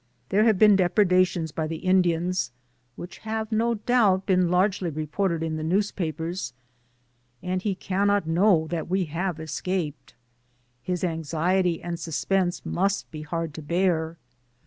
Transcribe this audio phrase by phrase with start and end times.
[0.29, 2.49] There have been depredations by the Indians,
[2.95, 6.53] which have no doubt been largely reported in the newspapers,
[7.43, 10.15] and he cannot know that we have escaped.
[10.81, 14.17] His anxiety and suspense must be hard to bear.